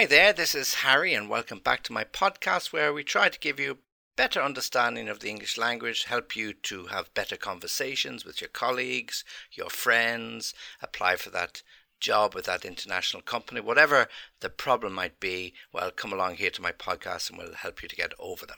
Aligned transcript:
Hi 0.00 0.06
there, 0.06 0.32
this 0.32 0.54
is 0.54 0.76
Harry, 0.76 1.12
and 1.12 1.28
welcome 1.28 1.58
back 1.58 1.82
to 1.82 1.92
my 1.92 2.04
podcast 2.04 2.72
where 2.72 2.90
we 2.90 3.04
try 3.04 3.28
to 3.28 3.38
give 3.38 3.60
you 3.60 3.72
a 3.72 3.76
better 4.16 4.40
understanding 4.40 5.10
of 5.10 5.20
the 5.20 5.28
English 5.28 5.58
language, 5.58 6.04
help 6.04 6.34
you 6.34 6.54
to 6.54 6.86
have 6.86 7.12
better 7.12 7.36
conversations 7.36 8.24
with 8.24 8.40
your 8.40 8.48
colleagues, 8.48 9.24
your 9.52 9.68
friends, 9.68 10.54
apply 10.80 11.16
for 11.16 11.28
that 11.28 11.62
job 12.00 12.34
with 12.34 12.46
that 12.46 12.64
international 12.64 13.22
company, 13.22 13.60
whatever 13.60 14.08
the 14.40 14.48
problem 14.48 14.94
might 14.94 15.20
be. 15.20 15.52
Well, 15.70 15.90
come 15.90 16.14
along 16.14 16.36
here 16.36 16.48
to 16.48 16.62
my 16.62 16.72
podcast 16.72 17.28
and 17.28 17.38
we'll 17.38 17.52
help 17.52 17.82
you 17.82 17.88
to 17.90 17.94
get 17.94 18.14
over 18.18 18.46
them. 18.46 18.56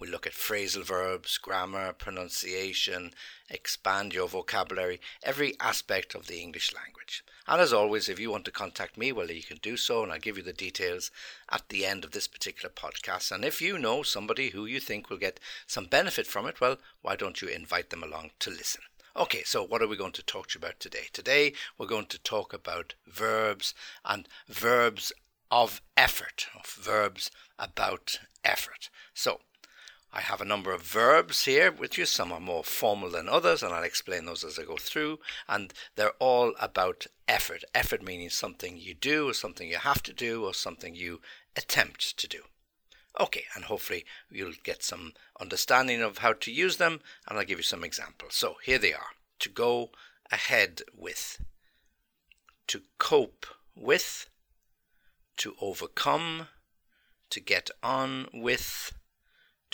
We 0.00 0.08
look 0.08 0.26
at 0.26 0.32
phrasal 0.32 0.84
verbs, 0.84 1.38
grammar, 1.38 1.92
pronunciation, 1.92 3.14
expand 3.48 4.12
your 4.12 4.26
vocabulary, 4.26 5.00
every 5.22 5.54
aspect 5.60 6.14
of 6.14 6.26
the 6.26 6.40
English 6.40 6.74
language. 6.74 7.24
And 7.46 7.60
as 7.60 7.72
always, 7.72 8.08
if 8.08 8.18
you 8.18 8.30
want 8.30 8.44
to 8.46 8.50
contact 8.50 8.96
me, 8.96 9.12
well, 9.12 9.30
you 9.30 9.42
can 9.42 9.58
do 9.58 9.76
so, 9.76 10.02
and 10.02 10.10
I'll 10.10 10.18
give 10.18 10.36
you 10.36 10.42
the 10.42 10.52
details 10.52 11.10
at 11.48 11.68
the 11.68 11.86
end 11.86 12.04
of 12.04 12.10
this 12.10 12.26
particular 12.26 12.72
podcast. 12.74 13.30
And 13.30 13.44
if 13.44 13.62
you 13.62 13.78
know 13.78 14.02
somebody 14.02 14.50
who 14.50 14.66
you 14.66 14.80
think 14.80 15.08
will 15.08 15.16
get 15.16 15.38
some 15.66 15.86
benefit 15.86 16.26
from 16.26 16.46
it, 16.46 16.60
well, 16.60 16.78
why 17.02 17.14
don't 17.14 17.40
you 17.40 17.48
invite 17.48 17.90
them 17.90 18.02
along 18.02 18.30
to 18.40 18.50
listen? 18.50 18.82
Okay, 19.16 19.44
so 19.44 19.62
what 19.62 19.80
are 19.80 19.86
we 19.86 19.96
going 19.96 20.12
to 20.12 20.24
talk 20.24 20.48
to 20.48 20.58
you 20.58 20.64
about 20.66 20.80
today? 20.80 21.06
Today, 21.12 21.52
we're 21.78 21.86
going 21.86 22.06
to 22.06 22.18
talk 22.18 22.52
about 22.52 22.94
verbs 23.06 23.72
and 24.04 24.28
verbs 24.48 25.12
of 25.52 25.80
effort, 25.96 26.48
of 26.58 26.66
verbs 26.66 27.30
about 27.58 28.18
effort. 28.44 28.90
So, 29.14 29.40
I 30.16 30.20
have 30.20 30.40
a 30.40 30.44
number 30.44 30.72
of 30.72 30.82
verbs 30.82 31.44
here 31.44 31.72
with 31.72 31.98
you. 31.98 32.06
Some 32.06 32.30
are 32.30 32.38
more 32.38 32.62
formal 32.62 33.10
than 33.10 33.28
others, 33.28 33.64
and 33.64 33.74
I'll 33.74 33.82
explain 33.82 34.26
those 34.26 34.44
as 34.44 34.60
I 34.60 34.62
go 34.62 34.76
through. 34.76 35.18
And 35.48 35.74
they're 35.96 36.14
all 36.20 36.54
about 36.60 37.08
effort. 37.26 37.64
Effort 37.74 38.00
meaning 38.00 38.30
something 38.30 38.76
you 38.78 38.94
do, 38.94 39.28
or 39.28 39.34
something 39.34 39.68
you 39.68 39.78
have 39.78 40.04
to 40.04 40.12
do, 40.12 40.44
or 40.44 40.54
something 40.54 40.94
you 40.94 41.20
attempt 41.56 42.16
to 42.18 42.28
do. 42.28 42.42
Okay, 43.18 43.42
and 43.56 43.64
hopefully 43.64 44.04
you'll 44.30 44.52
get 44.62 44.84
some 44.84 45.14
understanding 45.40 46.00
of 46.00 46.18
how 46.18 46.32
to 46.32 46.52
use 46.52 46.76
them, 46.76 47.00
and 47.26 47.36
I'll 47.36 47.44
give 47.44 47.58
you 47.58 47.64
some 47.64 47.82
examples. 47.82 48.36
So 48.36 48.54
here 48.62 48.78
they 48.78 48.94
are 48.94 49.16
to 49.40 49.48
go 49.48 49.90
ahead 50.30 50.82
with, 50.96 51.44
to 52.68 52.82
cope 52.98 53.46
with, 53.74 54.28
to 55.38 55.56
overcome, 55.60 56.46
to 57.30 57.40
get 57.40 57.68
on 57.82 58.28
with 58.32 58.92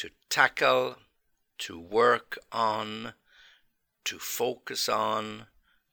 to 0.01 0.09
tackle, 0.31 0.97
to 1.59 1.79
work 1.79 2.39
on, 2.51 3.13
to 4.05 4.19
focus 4.19 4.89
on, 4.89 5.45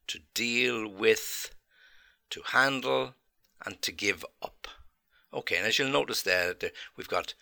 to 0.07 0.19
deal 0.33 0.87
with, 0.87 1.53
to 2.29 2.41
handle, 2.53 3.15
and 3.65 3.81
to 3.81 3.91
give 3.91 4.25
up. 4.41 4.69
Okay, 5.33 5.57
and 5.57 5.67
as 5.67 5.77
you'll 5.77 5.89
notice 5.89 6.21
there, 6.21 6.55
we've 6.95 7.09
got 7.09 7.33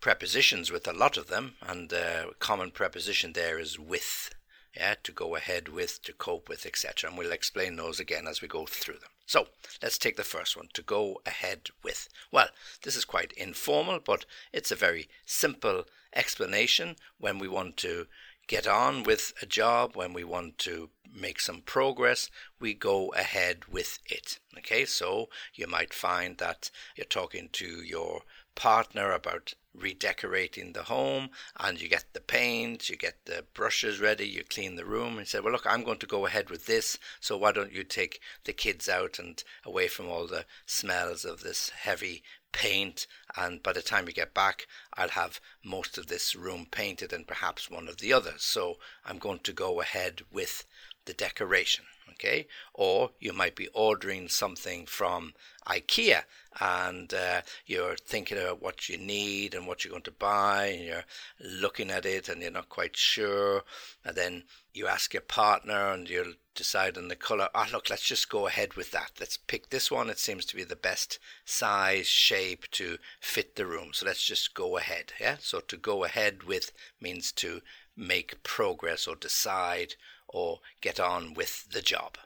prepositions 0.00 0.72
with 0.72 0.88
a 0.88 0.92
lot 0.94 1.18
of 1.18 1.26
them, 1.26 1.56
and 1.60 1.90
the 1.90 2.30
common 2.38 2.70
preposition 2.70 3.34
there 3.34 3.58
is 3.58 3.78
with 3.78 4.30
yeah, 4.74 4.94
to 5.02 5.12
go 5.12 5.36
ahead 5.36 5.68
with, 5.68 6.00
to 6.02 6.14
cope 6.14 6.48
with, 6.48 6.64
etc. 6.64 7.10
And 7.10 7.18
we'll 7.18 7.32
explain 7.32 7.76
those 7.76 8.00
again 8.00 8.26
as 8.26 8.40
we 8.40 8.48
go 8.48 8.64
through 8.64 8.98
them. 9.00 9.10
So 9.28 9.48
let's 9.82 9.98
take 9.98 10.16
the 10.16 10.24
first 10.24 10.56
one 10.56 10.68
to 10.72 10.80
go 10.80 11.20
ahead 11.26 11.68
with. 11.84 12.08
Well, 12.32 12.48
this 12.82 12.96
is 12.96 13.04
quite 13.04 13.32
informal, 13.32 14.00
but 14.02 14.24
it's 14.54 14.70
a 14.70 14.74
very 14.76 15.06
simple 15.26 15.84
explanation 16.16 16.96
when 17.18 17.38
we 17.38 17.46
want 17.46 17.76
to 17.78 18.06
get 18.46 18.66
on 18.66 19.02
with 19.02 19.34
a 19.42 19.46
job, 19.46 19.94
when 19.94 20.14
we 20.14 20.24
want 20.24 20.56
to 20.60 20.88
make 21.14 21.40
some 21.40 21.62
progress, 21.62 22.30
we 22.60 22.74
go 22.74 23.08
ahead 23.10 23.66
with 23.66 23.98
it. 24.06 24.38
Okay, 24.56 24.84
so 24.84 25.28
you 25.54 25.66
might 25.66 25.94
find 25.94 26.38
that 26.38 26.70
you're 26.96 27.04
talking 27.04 27.48
to 27.52 27.82
your 27.82 28.22
partner 28.54 29.12
about 29.12 29.54
redecorating 29.72 30.72
the 30.72 30.82
home 30.84 31.30
and 31.60 31.80
you 31.80 31.88
get 31.88 32.04
the 32.12 32.20
paint, 32.20 32.90
you 32.90 32.96
get 32.96 33.24
the 33.24 33.44
brushes 33.54 34.00
ready, 34.00 34.26
you 34.26 34.42
clean 34.42 34.74
the 34.74 34.84
room 34.84 35.18
and 35.18 35.28
say, 35.28 35.38
Well 35.38 35.52
look, 35.52 35.66
I'm 35.66 35.84
going 35.84 35.98
to 35.98 36.06
go 36.06 36.26
ahead 36.26 36.50
with 36.50 36.66
this, 36.66 36.98
so 37.20 37.36
why 37.36 37.52
don't 37.52 37.72
you 37.72 37.84
take 37.84 38.20
the 38.44 38.52
kids 38.52 38.88
out 38.88 39.18
and 39.18 39.42
away 39.64 39.86
from 39.86 40.08
all 40.08 40.26
the 40.26 40.44
smells 40.66 41.24
of 41.24 41.42
this 41.42 41.70
heavy 41.70 42.22
paint 42.50 43.06
and 43.36 43.62
by 43.62 43.72
the 43.72 43.82
time 43.82 44.06
you 44.06 44.12
get 44.12 44.32
back 44.32 44.66
I'll 44.94 45.10
have 45.10 45.40
most 45.62 45.98
of 45.98 46.06
this 46.06 46.34
room 46.34 46.66
painted 46.70 47.12
and 47.12 47.26
perhaps 47.26 47.70
one 47.70 47.88
of 47.88 47.98
the 47.98 48.12
others. 48.12 48.42
So 48.42 48.78
I'm 49.04 49.18
going 49.18 49.40
to 49.40 49.52
go 49.52 49.80
ahead 49.80 50.22
with 50.32 50.64
the 51.04 51.14
decoration 51.14 51.84
okay? 52.18 52.46
Or 52.74 53.10
you 53.20 53.32
might 53.32 53.54
be 53.54 53.68
ordering 53.68 54.28
something 54.28 54.86
from 54.86 55.34
IKEA 55.66 56.22
and 56.60 57.12
uh, 57.14 57.42
you're 57.66 57.96
thinking 57.96 58.38
about 58.38 58.60
what 58.60 58.88
you 58.88 58.98
need 58.98 59.54
and 59.54 59.66
what 59.66 59.84
you're 59.84 59.92
going 59.92 60.02
to 60.02 60.10
buy 60.10 60.66
and 60.66 60.84
you're 60.84 61.04
looking 61.40 61.90
at 61.90 62.04
it 62.04 62.28
and 62.28 62.42
you're 62.42 62.50
not 62.50 62.68
quite 62.68 62.96
sure. 62.96 63.62
And 64.04 64.16
then 64.16 64.44
you 64.74 64.88
ask 64.88 65.14
your 65.14 65.22
partner 65.22 65.92
and 65.92 66.08
you'll 66.08 66.34
decide 66.54 66.98
on 66.98 67.08
the 67.08 67.16
color. 67.16 67.48
Ah, 67.54 67.66
oh, 67.68 67.72
look, 67.72 67.90
let's 67.90 68.02
just 68.02 68.28
go 68.28 68.48
ahead 68.48 68.74
with 68.74 68.90
that. 68.90 69.12
Let's 69.20 69.36
pick 69.36 69.70
this 69.70 69.90
one. 69.90 70.10
It 70.10 70.18
seems 70.18 70.44
to 70.46 70.56
be 70.56 70.64
the 70.64 70.76
best 70.76 71.20
size, 71.44 72.06
shape 72.06 72.68
to 72.72 72.98
fit 73.20 73.54
the 73.54 73.66
room. 73.66 73.90
So 73.92 74.06
let's 74.06 74.24
just 74.24 74.54
go 74.54 74.76
ahead. 74.76 75.12
Yeah. 75.20 75.36
So 75.40 75.60
to 75.60 75.76
go 75.76 76.04
ahead 76.04 76.42
with 76.42 76.72
means 77.00 77.30
to 77.32 77.60
make 77.96 78.42
progress 78.42 79.06
or 79.06 79.16
decide 79.16 79.94
or 80.28 80.60
get 80.80 81.00
on 81.00 81.34
with 81.34 81.68
the 81.70 81.82
job. 81.82 82.18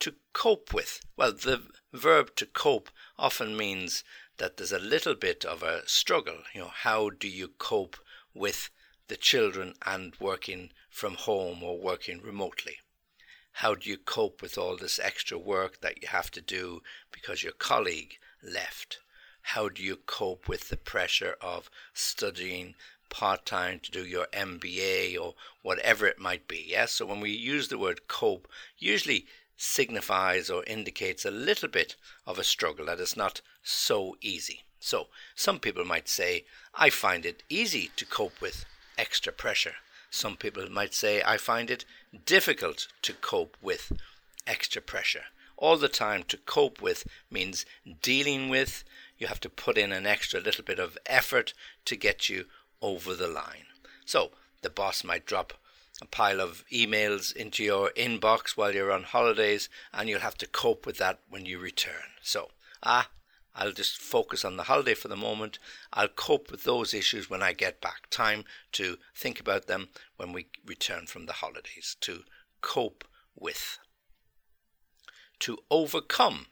To 0.00 0.14
cope 0.32 0.72
with, 0.72 1.00
well, 1.16 1.32
the 1.32 1.62
verb 1.92 2.34
to 2.36 2.46
cope 2.46 2.90
often 3.18 3.56
means 3.56 4.02
that 4.38 4.56
there's 4.56 4.72
a 4.72 4.78
little 4.78 5.14
bit 5.14 5.44
of 5.44 5.62
a 5.62 5.86
struggle. 5.86 6.38
You 6.54 6.62
know, 6.62 6.72
how 6.72 7.10
do 7.10 7.28
you 7.28 7.48
cope 7.48 7.96
with 8.32 8.70
the 9.08 9.16
children 9.16 9.74
and 9.84 10.14
working 10.18 10.70
from 10.88 11.14
home 11.14 11.62
or 11.62 11.78
working 11.78 12.22
remotely? 12.22 12.78
How 13.54 13.74
do 13.74 13.90
you 13.90 13.98
cope 13.98 14.40
with 14.40 14.56
all 14.56 14.76
this 14.76 14.98
extra 14.98 15.36
work 15.36 15.80
that 15.80 16.00
you 16.00 16.08
have 16.08 16.30
to 16.30 16.40
do 16.40 16.82
because 17.12 17.42
your 17.42 17.52
colleague 17.52 18.18
left? 18.42 19.00
How 19.42 19.68
do 19.68 19.82
you 19.82 19.96
cope 19.96 20.48
with 20.48 20.68
the 20.68 20.76
pressure 20.76 21.36
of 21.40 21.68
studying 21.92 22.76
part 23.10 23.44
time 23.44 23.80
to 23.80 23.90
do 23.90 24.04
your 24.06 24.26
MBA 24.32 25.20
or 25.20 25.34
whatever 25.62 26.06
it 26.06 26.18
might 26.18 26.48
be. 26.48 26.64
Yeah, 26.68 26.86
so 26.86 27.04
when 27.04 27.20
we 27.20 27.30
use 27.30 27.68
the 27.68 27.78
word 27.78 28.08
cope, 28.08 28.48
usually 28.78 29.26
signifies 29.56 30.48
or 30.48 30.64
indicates 30.64 31.26
a 31.26 31.30
little 31.30 31.68
bit 31.68 31.96
of 32.26 32.38
a 32.38 32.44
struggle 32.44 32.86
that 32.86 32.98
is 33.00 33.16
not 33.16 33.42
so 33.62 34.16
easy. 34.22 34.62
So 34.78 35.08
some 35.34 35.58
people 35.58 35.84
might 35.84 36.08
say, 36.08 36.46
I 36.74 36.88
find 36.88 37.26
it 37.26 37.42
easy 37.50 37.90
to 37.96 38.06
cope 38.06 38.40
with 38.40 38.64
extra 38.96 39.32
pressure. 39.32 39.74
Some 40.08 40.36
people 40.36 40.68
might 40.70 40.94
say, 40.94 41.22
I 41.22 41.36
find 41.36 41.70
it 41.70 41.84
difficult 42.24 42.88
to 43.02 43.12
cope 43.12 43.56
with 43.60 43.92
extra 44.46 44.80
pressure. 44.80 45.24
All 45.56 45.76
the 45.76 45.88
time 45.88 46.22
to 46.24 46.38
cope 46.38 46.80
with 46.80 47.06
means 47.30 47.66
dealing 48.00 48.48
with. 48.48 48.82
You 49.18 49.26
have 49.26 49.40
to 49.40 49.50
put 49.50 49.76
in 49.76 49.92
an 49.92 50.06
extra 50.06 50.40
little 50.40 50.64
bit 50.64 50.78
of 50.78 50.96
effort 51.04 51.52
to 51.84 51.96
get 51.96 52.30
you 52.30 52.46
over 52.82 53.14
the 53.14 53.28
line. 53.28 53.66
So 54.04 54.30
the 54.62 54.70
boss 54.70 55.04
might 55.04 55.26
drop 55.26 55.54
a 56.02 56.06
pile 56.06 56.40
of 56.40 56.64
emails 56.72 57.34
into 57.34 57.62
your 57.62 57.90
inbox 57.90 58.50
while 58.56 58.74
you're 58.74 58.92
on 58.92 59.02
holidays, 59.02 59.68
and 59.92 60.08
you'll 60.08 60.20
have 60.20 60.38
to 60.38 60.46
cope 60.46 60.86
with 60.86 60.98
that 60.98 61.20
when 61.28 61.44
you 61.44 61.58
return. 61.58 62.14
So, 62.22 62.50
ah, 62.82 63.10
I'll 63.54 63.72
just 63.72 63.98
focus 63.98 64.44
on 64.44 64.56
the 64.56 64.64
holiday 64.64 64.94
for 64.94 65.08
the 65.08 65.16
moment. 65.16 65.58
I'll 65.92 66.08
cope 66.08 66.50
with 66.50 66.64
those 66.64 66.94
issues 66.94 67.28
when 67.28 67.42
I 67.42 67.52
get 67.52 67.80
back. 67.80 68.08
Time 68.08 68.44
to 68.72 68.96
think 69.14 69.40
about 69.40 69.66
them 69.66 69.88
when 70.16 70.32
we 70.32 70.46
return 70.64 71.06
from 71.06 71.26
the 71.26 71.34
holidays. 71.34 71.96
To 72.02 72.20
cope 72.60 73.04
with. 73.34 73.78
To 75.40 75.58
overcome. 75.70 76.46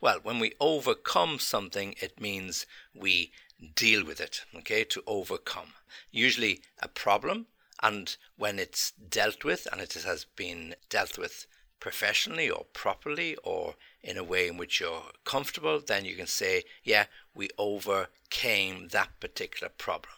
Well, 0.00 0.20
when 0.22 0.38
we 0.38 0.52
overcome 0.60 1.38
something, 1.38 1.94
it 2.00 2.20
means 2.20 2.66
we 2.94 3.32
deal 3.74 4.04
with 4.04 4.20
it, 4.20 4.44
okay, 4.54 4.84
to 4.84 5.02
overcome. 5.06 5.74
Usually 6.10 6.60
a 6.80 6.88
problem, 6.88 7.46
and 7.82 8.16
when 8.36 8.58
it's 8.58 8.92
dealt 8.92 9.44
with 9.44 9.66
and 9.70 9.80
it 9.80 9.92
has 9.94 10.24
been 10.24 10.74
dealt 10.88 11.18
with 11.18 11.46
professionally 11.80 12.48
or 12.48 12.64
properly 12.72 13.36
or 13.42 13.74
in 14.02 14.16
a 14.16 14.24
way 14.24 14.46
in 14.46 14.56
which 14.56 14.80
you're 14.80 15.10
comfortable, 15.24 15.80
then 15.80 16.04
you 16.04 16.14
can 16.14 16.28
say, 16.28 16.62
yeah, 16.84 17.06
we 17.34 17.48
overcame 17.58 18.88
that 18.88 19.08
particular 19.18 19.68
problem. 19.68 20.14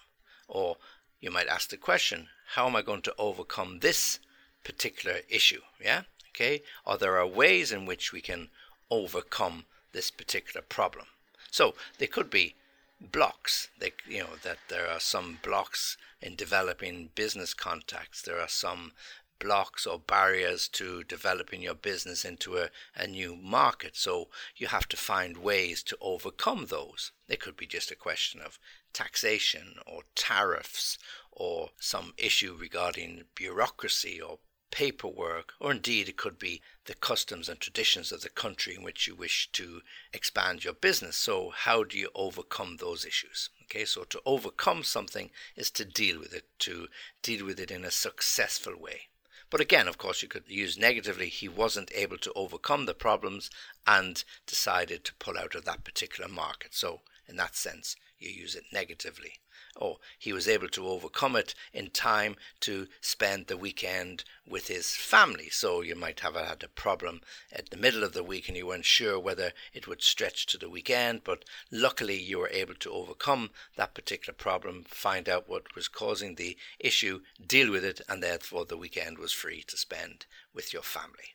Or 0.47 0.77
you 1.21 1.31
might 1.31 1.49
ask 1.49 1.71
the 1.71 1.79
question, 1.79 2.29
how 2.55 2.67
am 2.67 2.77
I 2.77 2.83
going 2.83 3.03
to 3.03 3.15
overcome 3.19 3.79
this 3.79 4.19
particular 4.63 5.21
issue? 5.31 5.63
Yeah, 5.83 6.03
okay. 6.31 6.63
Or 6.85 6.99
there 6.99 7.19
are 7.19 7.27
ways 7.27 7.73
in 7.73 7.87
which 7.87 8.13
we 8.13 8.21
can 8.21 8.49
overcome 8.91 9.65
this 9.93 10.11
particular 10.11 10.63
problem. 10.63 11.07
So 11.51 11.75
they 11.99 12.07
could 12.07 12.29
be 12.29 12.57
blocks. 13.01 13.69
They, 13.79 13.93
you 14.09 14.21
know, 14.21 14.37
that 14.43 14.59
there 14.69 14.89
are 14.89 15.01
some 15.01 15.39
blocks 15.43 15.97
in 16.21 16.37
developing 16.37 17.11
business 17.15 17.55
contacts. 17.55 18.23
There 18.23 18.41
are 18.41 18.49
some 18.49 18.93
blocks 19.39 19.87
or 19.87 19.99
barriers 19.99 20.69
to 20.69 21.05
developing 21.05 21.63
your 21.63 21.75
business 21.75 22.25
into 22.25 22.57
a, 22.57 22.71
a 22.97 23.07
new 23.07 23.37
market. 23.37 23.97
So 23.97 24.29
you 24.57 24.69
have 24.69 24.89
to 24.89 24.97
find 24.97 25.37
ways 25.37 25.83
to 25.85 25.99
overcome 26.01 26.67
those. 26.67 27.13
It 27.29 27.41
could 27.41 27.57
be 27.57 27.67
just 27.67 27.91
a 27.91 27.97
question 27.97 28.41
of 28.41 28.59
taxation 28.93 29.75
or 29.87 30.03
tariffs 30.15 30.99
or 31.33 31.71
some 31.79 32.15
issue 32.17 32.57
regarding 32.59 33.25
bureaucracy 33.35 34.21
or 34.21 34.39
paperwork, 34.75 35.55
or 35.61 35.71
indeed 35.71 36.09
it 36.09 36.17
could 36.17 36.37
be 36.37 36.61
the 36.87 36.95
customs 36.95 37.49
and 37.49 37.61
traditions 37.61 38.11
of 38.11 38.23
the 38.23 38.29
country 38.29 38.75
in 38.75 38.83
which 38.83 39.07
you 39.07 39.15
wish 39.15 39.49
to 39.53 39.83
expand 40.13 40.65
your 40.65 40.73
business. 40.73 41.15
So, 41.15 41.51
how 41.51 41.85
do 41.85 41.97
you 41.97 42.11
overcome 42.13 42.79
those 42.79 43.05
issues? 43.05 43.51
Okay, 43.63 43.85
so 43.85 44.03
to 44.03 44.21
overcome 44.27 44.83
something 44.83 45.31
is 45.55 45.71
to 45.71 45.85
deal 45.85 46.19
with 46.19 46.35
it, 46.35 46.47
to 46.59 46.89
deal 47.23 47.47
with 47.47 47.61
it 47.61 47.71
in 47.71 47.85
a 47.85 47.91
successful 47.93 48.77
way. 48.77 49.03
But 49.49 49.61
again, 49.61 49.87
of 49.87 49.97
course, 49.97 50.23
you 50.23 50.29
could 50.29 50.49
use 50.49 50.77
negatively, 50.77 51.29
he 51.29 51.49
wasn't 51.49 51.93
able 51.95 52.19
to 52.19 52.33
overcome 52.35 52.87
the 52.87 52.95
problems 52.95 53.51
and 53.87 54.25
decided 54.45 55.05
to 55.05 55.15
pull 55.15 55.39
out 55.39 55.55
of 55.55 55.65
that 55.67 55.85
particular 55.85 56.29
market. 56.29 56.75
So, 56.75 57.03
in 57.29 57.37
that 57.37 57.55
sense, 57.55 57.95
you 58.25 58.31
use 58.31 58.55
it 58.55 58.65
negatively. 58.73 59.35
Oh, 59.81 59.99
he 60.19 60.33
was 60.33 60.49
able 60.49 60.69
to 60.69 60.87
overcome 60.87 61.37
it 61.37 61.55
in 61.73 61.91
time 61.91 62.37
to 62.61 62.87
spend 63.01 63.47
the 63.47 63.57
weekend 63.57 64.25
with 64.47 64.69
his 64.69 64.95
family. 64.95 65.51
So 65.51 65.81
you 65.81 65.97
might 65.97 66.21
have 66.21 66.35
had 66.35 66.63
a 66.63 66.69
problem 66.69 67.21
at 67.53 67.71
the 67.71 67.77
middle 67.77 68.05
of 68.05 68.13
the 68.13 68.23
week 68.23 68.49
and 68.49 68.57
you 68.57 68.67
weren't 68.67 68.85
sure 68.85 69.19
whether 69.19 69.53
it 69.73 69.89
would 69.89 70.03
stretch 70.03 70.47
to 70.47 70.59
the 70.59 70.71
weekend, 70.71 71.25
but 71.25 71.45
luckily 71.71 72.19
you 72.19 72.39
were 72.39 72.51
able 72.51 72.75
to 72.75 72.93
overcome 72.93 73.51
that 73.77 73.95
particular 73.95 74.35
problem, 74.35 74.85
find 74.89 75.29
out 75.29 75.49
what 75.49 75.75
was 75.75 75.89
causing 75.89 76.37
the 76.37 76.57
issue, 76.79 77.21
deal 77.45 77.71
with 77.71 77.85
it, 77.85 78.01
and 78.09 78.23
therefore 78.23 78.65
the 78.65 78.77
weekend 78.77 79.19
was 79.19 79.33
free 79.33 79.63
to 79.67 79.77
spend 79.77 80.27
with 80.55 80.73
your 80.73 80.83
family. 80.83 81.35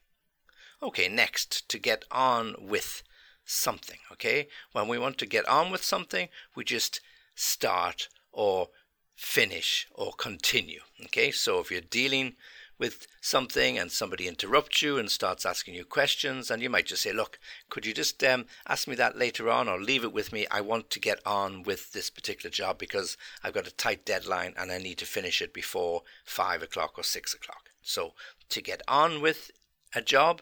Okay, 0.81 1.09
next, 1.09 1.67
to 1.67 1.77
get 1.77 2.05
on 2.09 2.55
with 2.57 3.03
something. 3.49 3.97
Okay, 4.11 4.47
when 4.71 4.87
we 4.87 4.99
want 4.99 5.17
to 5.19 5.25
get 5.25 5.47
on 5.47 5.71
with 5.71 5.83
something, 5.83 6.29
we 6.55 6.63
just 6.63 7.01
start 7.35 8.07
or 8.31 8.69
finish 9.15 9.87
or 9.93 10.13
continue. 10.13 10.81
Okay, 11.05 11.31
so 11.31 11.59
if 11.59 11.71
you're 11.71 11.81
dealing 11.81 12.35
with 12.77 13.07
something 13.19 13.77
and 13.77 13.91
somebody 13.91 14.25
interrupts 14.25 14.81
you 14.81 14.97
and 14.97 15.11
starts 15.11 15.45
asking 15.45 15.73
you 15.73 15.83
questions, 15.83 16.49
and 16.49 16.61
you 16.61 16.69
might 16.69 16.85
just 16.85 17.01
say, 17.01 17.11
Look, 17.11 17.39
could 17.69 17.85
you 17.85 17.93
just 17.93 18.23
um, 18.23 18.45
ask 18.67 18.87
me 18.87 18.95
that 18.95 19.17
later 19.17 19.49
on 19.49 19.67
or 19.67 19.81
leave 19.81 20.03
it 20.03 20.13
with 20.13 20.31
me? 20.31 20.47
I 20.49 20.61
want 20.61 20.89
to 20.91 20.99
get 20.99 21.19
on 21.25 21.63
with 21.63 21.91
this 21.91 22.09
particular 22.09 22.49
job 22.51 22.77
because 22.77 23.17
I've 23.43 23.53
got 23.53 23.67
a 23.67 23.75
tight 23.75 24.05
deadline 24.05 24.53
and 24.57 24.71
I 24.71 24.77
need 24.77 24.99
to 24.99 25.05
finish 25.05 25.41
it 25.41 25.53
before 25.53 26.03
five 26.23 26.63
o'clock 26.63 26.93
or 26.97 27.03
six 27.03 27.33
o'clock. 27.33 27.71
So 27.81 28.13
to 28.49 28.61
get 28.61 28.81
on 28.87 29.21
with 29.21 29.51
a 29.93 30.01
job 30.01 30.41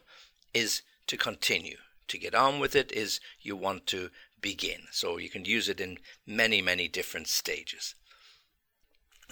is 0.54 0.81
to 1.07 1.18
continue. 1.18 1.77
To 2.07 2.18
get 2.18 2.33
on 2.33 2.59
with 2.59 2.75
it 2.75 2.92
is 2.92 3.19
you 3.42 3.56
want 3.56 3.86
to 3.88 4.12
begin. 4.42 4.83
So 4.92 5.18
you 5.18 5.30
can 5.30 5.45
use 5.45 5.68
it 5.68 5.80
in 5.80 5.98
many, 6.25 6.62
many 6.62 6.88
different 6.88 7.27
stages. 7.27 7.95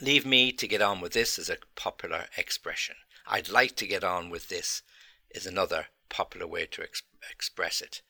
Leave 0.01 0.25
me 0.25 0.51
to 0.51 0.67
get 0.67 0.81
on 0.81 0.99
with 0.99 1.13
this 1.13 1.39
is 1.39 1.49
a 1.49 1.57
popular 1.75 2.25
expression. 2.35 2.95
I'd 3.27 3.49
like 3.49 3.75
to 3.77 3.87
get 3.87 4.03
on 4.03 4.29
with 4.29 4.49
this 4.49 4.81
is 5.29 5.45
another 5.45 5.87
popular 6.09 6.47
way 6.47 6.65
to 6.65 6.83
ex- 6.83 7.03
express 7.31 7.81
it. 7.81 8.01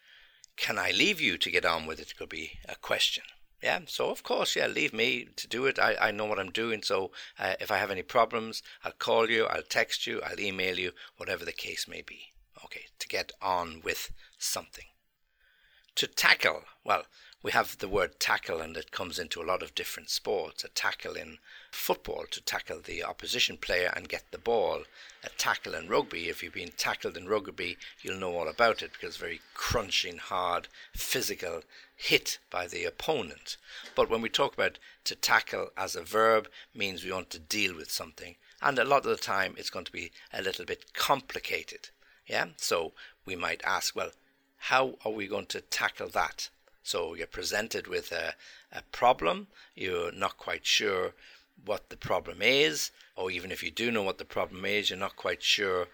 Can 0.57 0.79
I 0.79 0.91
leave 0.91 1.21
you 1.21 1.38
to 1.38 1.51
get 1.51 1.65
on 1.65 1.85
with 1.85 2.00
it? 2.00 2.17
Could 2.17 2.29
be 2.29 2.59
a 2.67 2.75
question. 2.75 3.23
Yeah, 3.62 3.79
so 3.88 4.09
of 4.09 4.23
course, 4.23 4.56
yeah, 4.56 4.67
leave 4.67 4.94
me 4.94 5.27
to 5.35 5.47
do 5.47 5.65
it. 5.65 5.79
I, 5.79 5.95
I 6.00 6.12
know 6.12 6.25
what 6.25 6.39
I'm 6.39 6.51
doing. 6.51 6.81
So 6.83 7.12
uh, 7.39 7.56
if 7.59 7.71
I 7.71 7.77
have 7.77 7.91
any 7.91 8.03
problems, 8.03 8.62
I'll 8.83 8.91
call 8.91 9.29
you, 9.29 9.45
I'll 9.45 9.63
text 9.63 10.06
you, 10.07 10.21
I'll 10.21 10.39
email 10.39 10.77
you, 10.77 10.91
whatever 11.17 11.45
the 11.45 11.51
case 11.51 11.88
may 11.88 12.01
be. 12.01 12.34
Okay, 12.63 12.85
to 12.99 13.07
get 13.07 13.31
on 13.41 13.81
with 13.83 14.11
something 14.37 14.85
to 15.95 16.07
tackle. 16.07 16.63
Well, 16.83 17.05
we 17.41 17.51
have 17.51 17.77
the 17.77 17.87
word 17.87 18.19
tackle, 18.19 18.59
and 18.59 18.75
it 18.75 18.91
comes 18.91 19.17
into 19.17 19.41
a 19.41 19.45
lot 19.45 19.63
of 19.63 19.75
different 19.75 20.09
sports. 20.09 20.63
A 20.63 20.67
tackle 20.67 21.13
in 21.13 21.37
football 21.71 22.25
to 22.31 22.41
tackle 22.41 22.81
the 22.81 23.03
opposition 23.03 23.55
player 23.57 23.93
and 23.95 24.09
get 24.09 24.23
the 24.31 24.37
ball. 24.37 24.83
A 25.23 25.29
tackle 25.37 25.73
in 25.73 25.87
rugby, 25.87 26.27
if 26.27 26.43
you've 26.43 26.53
been 26.53 26.73
tackled 26.75 27.15
in 27.15 27.29
rugby, 27.29 27.77
you'll 28.01 28.19
know 28.19 28.35
all 28.35 28.49
about 28.49 28.81
it 28.81 28.91
because 28.91 29.15
very 29.15 29.39
crunching, 29.53 30.17
hard, 30.17 30.67
physical 30.93 31.61
hit 31.95 32.39
by 32.49 32.67
the 32.67 32.83
opponent. 32.83 33.55
But 33.95 34.09
when 34.09 34.21
we 34.21 34.29
talk 34.29 34.53
about 34.53 34.79
to 35.05 35.15
tackle 35.15 35.69
as 35.77 35.95
a 35.95 36.03
verb, 36.03 36.49
means 36.73 37.05
we 37.05 37.11
want 37.11 37.29
to 37.29 37.39
deal 37.39 37.75
with 37.75 37.89
something, 37.89 38.35
and 38.61 38.77
a 38.77 38.83
lot 38.83 39.05
of 39.05 39.11
the 39.11 39.17
time 39.17 39.55
it's 39.57 39.69
going 39.69 39.85
to 39.85 39.91
be 39.91 40.11
a 40.33 40.41
little 40.41 40.65
bit 40.65 40.93
complicated. 40.93 41.89
Yeah, 42.27 42.48
so 42.57 42.94
we 43.25 43.36
might 43.36 43.62
ask, 43.63 43.95
well, 43.95 44.12
how 44.57 44.95
are 45.06 45.12
we 45.12 45.27
going 45.27 45.45
to 45.48 45.62
tackle 45.62 46.10
that? 46.10 46.50
So 46.83 47.13
you're 47.13 47.27
presented 47.27 47.88
with 47.88 48.12
a, 48.12 48.33
a 48.72 48.81
problem, 48.92 49.48
you're 49.75 50.12
not 50.12 50.38
quite 50.38 50.66
sure 50.66 51.13
what 51.63 51.89
the 51.89 51.98
problem 51.98 52.42
is, 52.42 52.92
or 53.16 53.31
even 53.31 53.51
if 53.51 53.63
you 53.63 53.72
do 53.72 53.92
know 53.92 54.04
what 54.04 54.18
the 54.18 54.25
problem 54.25 54.66
is, 54.66 54.89
you're 54.89 55.00
not 55.00 55.16
quite 55.16 55.42
sure 55.42 55.88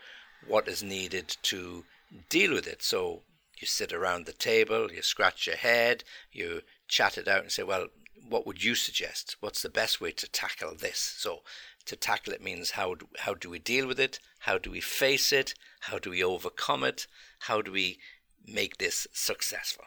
what 0.48 0.68
is 0.68 0.82
needed 0.82 1.38
to 1.44 1.86
deal 2.30 2.54
with 2.54 2.68
it. 2.68 2.82
So 2.82 3.22
you 3.60 3.68
sit 3.68 3.94
around 3.94 4.26
the 4.26 4.34
table, 4.34 4.92
you 4.92 5.02
scratch 5.02 5.48
your 5.48 5.56
head, 5.56 6.04
you 6.32 6.62
chat 6.88 7.18
it 7.18 7.28
out 7.28 7.44
and 7.44 7.52
say, 7.52 7.64
well, 7.64 7.88
what 8.28 8.46
would 8.46 8.64
you 8.64 8.76
suggest? 8.76 9.36
What's 9.40 9.62
the 9.62 9.70
best 9.70 10.02
way 10.02 10.12
to 10.12 10.30
tackle 10.30 10.76
this? 10.76 10.98
So 11.18 11.42
to 11.86 11.96
tackle 11.96 12.34
it 12.34 12.44
means 12.44 12.72
how 12.72 12.96
how 13.20 13.34
do 13.34 13.50
we 13.50 13.60
deal 13.60 13.88
with 13.88 14.00
it? 14.00 14.20
How 14.40 14.58
do 14.58 14.72
we 14.72 14.82
face 14.82 15.32
it? 15.32 15.54
How 15.82 16.00
do 16.00 16.10
we 16.10 16.24
overcome 16.24 16.84
it? 16.84 17.08
How 17.40 17.62
do 17.62 17.72
we 17.72 18.00
make 18.48 18.78
this 18.78 19.08
successful. 19.14 19.86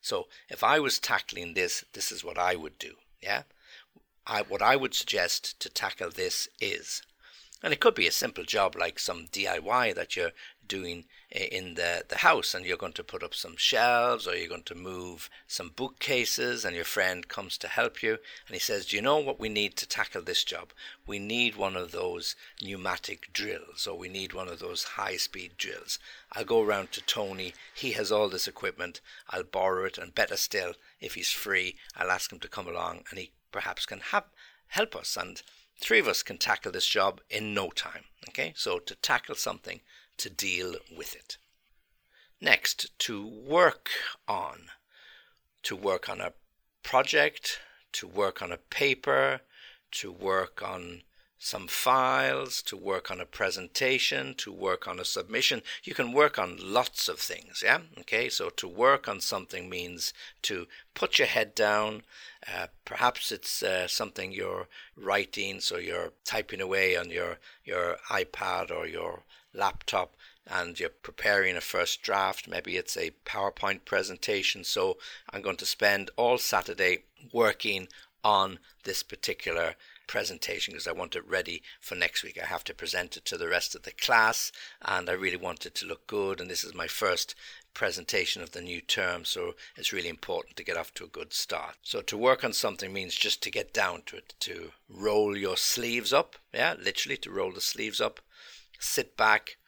So 0.00 0.28
if 0.48 0.64
I 0.64 0.78
was 0.80 0.98
tackling 0.98 1.54
this, 1.54 1.84
this 1.92 2.10
is 2.10 2.24
what 2.24 2.38
I 2.38 2.56
would 2.56 2.78
do. 2.78 2.94
Yeah, 3.22 3.42
I, 4.26 4.42
what 4.42 4.62
I 4.62 4.76
would 4.76 4.94
suggest 4.94 5.60
to 5.60 5.68
tackle 5.68 6.10
this 6.10 6.48
is, 6.60 7.02
and 7.62 7.72
it 7.72 7.80
could 7.80 7.94
be 7.94 8.06
a 8.06 8.12
simple 8.12 8.44
job 8.44 8.76
like 8.76 8.98
some 8.98 9.26
DIY 9.26 9.94
that 9.94 10.16
you're 10.16 10.32
doing 10.70 11.04
in 11.30 11.74
the, 11.74 12.04
the 12.08 12.18
house 12.18 12.54
and 12.54 12.64
you're 12.64 12.76
going 12.76 12.92
to 12.92 13.04
put 13.04 13.22
up 13.22 13.34
some 13.34 13.56
shelves 13.56 14.26
or 14.26 14.36
you're 14.36 14.48
going 14.48 14.62
to 14.62 14.74
move 14.74 15.28
some 15.48 15.72
bookcases 15.74 16.64
and 16.64 16.74
your 16.76 16.84
friend 16.84 17.28
comes 17.28 17.58
to 17.58 17.66
help 17.68 18.02
you 18.02 18.12
and 18.46 18.54
he 18.54 18.58
says, 18.58 18.86
Do 18.86 18.96
you 18.96 19.02
know 19.02 19.18
what 19.18 19.40
we 19.40 19.48
need 19.48 19.76
to 19.76 19.88
tackle 19.88 20.22
this 20.22 20.44
job? 20.44 20.72
We 21.06 21.18
need 21.18 21.56
one 21.56 21.76
of 21.76 21.90
those 21.90 22.36
pneumatic 22.62 23.32
drills 23.32 23.86
or 23.86 23.98
we 23.98 24.08
need 24.08 24.32
one 24.32 24.48
of 24.48 24.60
those 24.60 24.84
high 24.84 25.16
speed 25.16 25.52
drills. 25.58 25.98
I'll 26.32 26.44
go 26.44 26.62
round 26.62 26.92
to 26.92 27.02
Tony. 27.02 27.52
He 27.74 27.92
has 27.92 28.12
all 28.12 28.28
this 28.28 28.48
equipment. 28.48 29.00
I'll 29.28 29.42
borrow 29.42 29.84
it 29.84 29.98
and 29.98 30.14
better 30.14 30.36
still, 30.36 30.74
if 31.00 31.14
he's 31.14 31.32
free, 31.32 31.76
I'll 31.96 32.10
ask 32.12 32.32
him 32.32 32.38
to 32.40 32.48
come 32.48 32.68
along 32.68 33.02
and 33.10 33.18
he 33.18 33.32
perhaps 33.50 33.86
can 33.86 34.00
have, 34.12 34.24
help 34.68 34.94
us 34.94 35.16
and 35.16 35.42
three 35.80 35.98
of 35.98 36.06
us 36.06 36.22
can 36.22 36.38
tackle 36.38 36.70
this 36.70 36.86
job 36.86 37.20
in 37.28 37.54
no 37.54 37.70
time. 37.70 38.04
Okay, 38.28 38.52
so 38.54 38.78
to 38.78 38.94
tackle 38.96 39.34
something, 39.34 39.80
to 40.20 40.30
deal 40.30 40.74
with 40.96 41.14
it. 41.14 41.38
Next, 42.40 42.98
to 43.00 43.26
work 43.26 43.90
on. 44.28 44.70
To 45.64 45.76
work 45.76 46.08
on 46.08 46.20
a 46.20 46.32
project, 46.82 47.60
to 47.92 48.06
work 48.06 48.40
on 48.40 48.52
a 48.52 48.56
paper, 48.56 49.40
to 49.92 50.12
work 50.12 50.62
on 50.62 51.02
some 51.42 51.66
files, 51.66 52.60
to 52.60 52.76
work 52.76 53.10
on 53.10 53.18
a 53.18 53.24
presentation, 53.24 54.34
to 54.34 54.52
work 54.52 54.86
on 54.86 55.00
a 55.00 55.04
submission. 55.06 55.62
You 55.82 55.94
can 55.94 56.12
work 56.12 56.38
on 56.38 56.58
lots 56.60 57.08
of 57.08 57.18
things, 57.18 57.62
yeah? 57.64 57.78
Okay, 58.00 58.28
so 58.28 58.50
to 58.50 58.68
work 58.68 59.08
on 59.08 59.22
something 59.22 59.70
means 59.70 60.12
to 60.42 60.66
put 60.92 61.18
your 61.18 61.28
head 61.28 61.54
down. 61.54 62.02
Uh, 62.46 62.66
perhaps 62.84 63.32
it's 63.32 63.62
uh, 63.62 63.88
something 63.88 64.32
you're 64.32 64.68
writing, 64.98 65.60
so 65.60 65.78
you're 65.78 66.12
typing 66.26 66.60
away 66.60 66.94
on 66.94 67.08
your, 67.08 67.38
your 67.64 67.96
iPad 68.10 68.70
or 68.70 68.86
your 68.86 69.22
laptop 69.54 70.14
and 70.46 70.78
you're 70.78 70.90
preparing 70.90 71.56
a 71.56 71.62
first 71.62 72.02
draft. 72.02 72.48
Maybe 72.48 72.76
it's 72.76 72.98
a 72.98 73.12
PowerPoint 73.24 73.86
presentation. 73.86 74.62
So 74.62 74.98
I'm 75.32 75.40
going 75.40 75.56
to 75.56 75.66
spend 75.66 76.10
all 76.16 76.36
Saturday 76.36 77.04
working 77.32 77.88
on 78.22 78.58
this 78.84 79.02
particular 79.02 79.74
presentation 80.10 80.72
because 80.72 80.88
I 80.88 80.92
want 80.92 81.14
it 81.14 81.24
ready 81.24 81.62
for 81.80 81.94
next 81.94 82.24
week. 82.24 82.36
I 82.36 82.46
have 82.46 82.64
to 82.64 82.74
present 82.74 83.16
it 83.16 83.24
to 83.26 83.38
the 83.38 83.46
rest 83.46 83.76
of 83.76 83.84
the 83.84 83.92
class 83.92 84.50
and 84.82 85.08
I 85.08 85.12
really 85.12 85.36
want 85.36 85.64
it 85.66 85.76
to 85.76 85.86
look 85.86 86.08
good. 86.08 86.40
And 86.40 86.50
this 86.50 86.64
is 86.64 86.74
my 86.74 86.88
first 86.88 87.36
presentation 87.74 88.42
of 88.42 88.50
the 88.50 88.60
new 88.60 88.80
term, 88.80 89.24
so 89.24 89.54
it's 89.76 89.92
really 89.92 90.08
important 90.08 90.56
to 90.56 90.64
get 90.64 90.76
off 90.76 90.92
to 90.94 91.04
a 91.04 91.16
good 91.18 91.32
start. 91.32 91.76
So 91.84 92.00
to 92.02 92.16
work 92.16 92.42
on 92.42 92.52
something 92.52 92.92
means 92.92 93.14
just 93.14 93.40
to 93.44 93.52
get 93.52 93.72
down 93.72 94.02
to 94.06 94.16
it, 94.16 94.34
to 94.40 94.72
roll 94.88 95.36
your 95.36 95.56
sleeves 95.56 96.12
up, 96.12 96.34
yeah, 96.52 96.74
literally 96.76 97.16
to 97.18 97.30
roll 97.30 97.52
the 97.52 97.60
sleeves 97.60 98.00
up, 98.00 98.18
sit 98.80 99.16
back, 99.16 99.58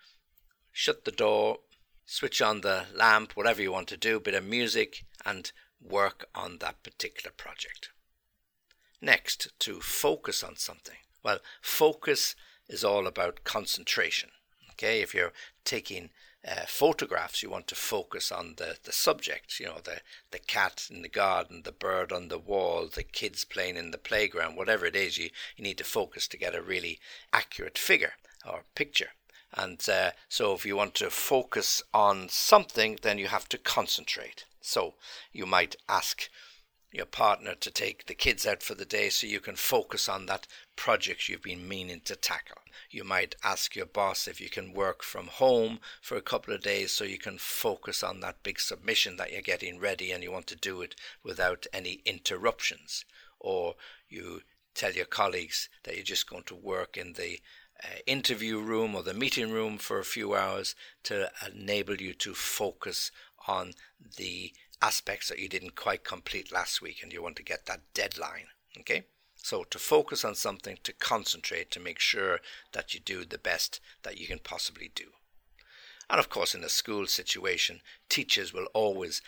shut 0.72 1.04
the 1.04 1.12
door, 1.12 1.58
switch 2.04 2.42
on 2.42 2.62
the 2.62 2.86
lamp, 2.92 3.36
whatever 3.36 3.62
you 3.62 3.70
want 3.70 3.86
to 3.90 3.96
do, 3.96 4.18
bit 4.18 4.34
of 4.34 4.44
music, 4.44 5.04
and 5.24 5.52
work 5.80 6.26
on 6.34 6.58
that 6.58 6.82
particular 6.82 7.32
project. 7.36 7.90
Next, 9.04 9.48
to 9.58 9.80
focus 9.80 10.44
on 10.44 10.56
something. 10.56 10.98
Well, 11.24 11.40
focus 11.60 12.36
is 12.68 12.84
all 12.84 13.08
about 13.08 13.42
concentration. 13.42 14.30
Okay, 14.70 15.02
if 15.02 15.12
you're 15.12 15.32
taking 15.64 16.10
uh, 16.46 16.66
photographs, 16.68 17.42
you 17.42 17.50
want 17.50 17.66
to 17.66 17.74
focus 17.74 18.30
on 18.30 18.54
the, 18.58 18.76
the 18.84 18.92
subject, 18.92 19.58
you 19.58 19.66
know, 19.66 19.78
the, 19.82 20.00
the 20.30 20.38
cat 20.38 20.86
in 20.88 21.02
the 21.02 21.08
garden, 21.08 21.62
the 21.64 21.72
bird 21.72 22.12
on 22.12 22.28
the 22.28 22.38
wall, 22.38 22.88
the 22.92 23.02
kids 23.02 23.44
playing 23.44 23.76
in 23.76 23.90
the 23.90 23.98
playground, 23.98 24.56
whatever 24.56 24.86
it 24.86 24.94
is, 24.94 25.18
you, 25.18 25.30
you 25.56 25.64
need 25.64 25.78
to 25.78 25.84
focus 25.84 26.28
to 26.28 26.38
get 26.38 26.54
a 26.54 26.62
really 26.62 27.00
accurate 27.32 27.78
figure 27.78 28.14
or 28.48 28.62
picture. 28.76 29.10
And 29.52 29.84
uh, 29.88 30.12
so 30.28 30.54
if 30.54 30.64
you 30.64 30.76
want 30.76 30.94
to 30.94 31.10
focus 31.10 31.82
on 31.92 32.28
something, 32.28 32.98
then 33.02 33.18
you 33.18 33.26
have 33.26 33.48
to 33.48 33.58
concentrate. 33.58 34.46
So 34.60 34.94
you 35.32 35.44
might 35.44 35.74
ask 35.88 36.28
your 36.92 37.06
partner 37.06 37.54
to 37.54 37.70
take 37.70 38.06
the 38.06 38.14
kids 38.14 38.46
out 38.46 38.62
for 38.62 38.74
the 38.74 38.84
day 38.84 39.08
so 39.08 39.26
you 39.26 39.40
can 39.40 39.56
focus 39.56 40.08
on 40.08 40.26
that 40.26 40.46
project 40.76 41.28
you've 41.28 41.42
been 41.42 41.66
meaning 41.66 42.02
to 42.04 42.14
tackle. 42.14 42.58
You 42.90 43.02
might 43.02 43.34
ask 43.42 43.74
your 43.74 43.86
boss 43.86 44.28
if 44.28 44.40
you 44.40 44.50
can 44.50 44.74
work 44.74 45.02
from 45.02 45.28
home 45.28 45.80
for 46.02 46.16
a 46.16 46.22
couple 46.22 46.52
of 46.52 46.60
days 46.60 46.92
so 46.92 47.04
you 47.04 47.18
can 47.18 47.38
focus 47.38 48.02
on 48.02 48.20
that 48.20 48.42
big 48.42 48.60
submission 48.60 49.16
that 49.16 49.32
you're 49.32 49.40
getting 49.40 49.80
ready 49.80 50.12
and 50.12 50.22
you 50.22 50.30
want 50.30 50.46
to 50.48 50.56
do 50.56 50.82
it 50.82 50.94
without 51.24 51.66
any 51.72 52.02
interruptions. 52.04 53.06
Or 53.40 53.74
you 54.08 54.42
tell 54.74 54.92
your 54.92 55.06
colleagues 55.06 55.70
that 55.84 55.94
you're 55.94 56.04
just 56.04 56.28
going 56.28 56.44
to 56.44 56.54
work 56.54 56.96
in 56.96 57.14
the 57.14 57.40
uh, 57.82 57.88
interview 58.06 58.60
room 58.60 58.94
or 58.94 59.02
the 59.02 59.14
meeting 59.14 59.50
room 59.50 59.78
for 59.78 59.98
a 59.98 60.04
few 60.04 60.34
hours 60.34 60.74
to 61.04 61.30
enable 61.54 61.96
you 61.96 62.12
to 62.14 62.34
focus 62.34 63.10
on 63.48 63.72
the 64.16 64.52
aspects 64.82 65.28
that 65.28 65.38
you 65.38 65.48
didn't 65.48 65.76
quite 65.76 66.04
complete 66.04 66.52
last 66.52 66.82
week 66.82 67.02
and 67.02 67.12
you 67.12 67.22
want 67.22 67.36
to 67.36 67.42
get 67.42 67.66
that 67.66 67.80
deadline. 67.94 68.48
Okay? 68.78 69.04
So 69.36 69.64
to 69.64 69.78
focus 69.78 70.24
on 70.24 70.34
something, 70.34 70.78
to 70.82 70.92
concentrate, 70.92 71.70
to 71.72 71.80
make 71.80 71.98
sure 71.98 72.40
that 72.72 72.94
you 72.94 73.00
do 73.00 73.24
the 73.24 73.38
best 73.38 73.80
that 74.02 74.18
you 74.18 74.26
can 74.26 74.38
possibly 74.38 74.90
do. 74.94 75.06
And 76.10 76.18
of 76.20 76.28
course, 76.28 76.54
in 76.54 76.62
a 76.62 76.68
school 76.68 77.06
situation, 77.06 77.80
teachers 78.08 78.52
will 78.52 78.66
always 78.74 79.22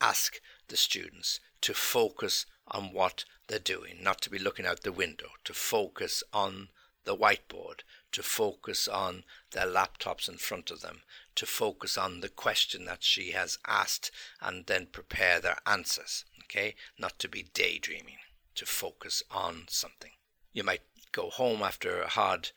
ask 0.00 0.40
the 0.68 0.76
students 0.76 1.40
to 1.60 1.74
focus 1.74 2.46
on 2.66 2.92
what 2.92 3.24
they're 3.48 3.58
doing, 3.58 3.98
not 4.02 4.20
to 4.22 4.30
be 4.30 4.38
looking 4.38 4.66
out 4.66 4.82
the 4.82 4.92
window, 4.92 5.28
to 5.44 5.52
focus 5.52 6.22
on 6.32 6.68
the 7.04 7.16
whiteboard, 7.16 7.80
to 8.12 8.22
focus 8.22 8.86
on 8.88 9.24
their 9.52 9.66
laptops 9.66 10.28
in 10.28 10.36
front 10.36 10.70
of 10.70 10.80
them, 10.80 11.02
to 11.34 11.46
focus 11.46 11.98
on 11.98 12.20
the 12.20 12.28
question 12.28 12.84
that 12.84 13.02
she 13.02 13.32
has 13.32 13.58
asked 13.66 14.10
and 14.40 14.66
then 14.66 14.86
prepare 14.86 15.40
their 15.40 15.58
answers. 15.66 16.24
Okay? 16.44 16.74
Not 16.98 17.18
to 17.20 17.28
be 17.28 17.46
daydreaming, 17.54 18.18
to 18.54 18.66
focus 18.66 19.22
on 19.30 19.64
something. 19.68 20.12
You 20.52 20.64
might 20.64 20.82
go 21.12 21.30
home 21.30 21.62
after 21.62 22.02
a 22.02 22.08
hard 22.08 22.50